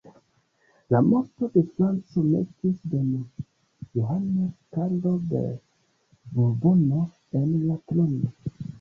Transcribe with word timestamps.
La 0.93 1.01
morto 1.09 1.49
de 1.57 1.63
Franco 1.73 2.23
metis 2.31 2.81
Don 2.95 3.13
Johano 3.99 4.49
Karlo 4.79 5.15
de 5.37 5.45
Burbono 6.35 7.07
en 7.45 7.51
la 7.71 7.83
trono. 7.89 8.39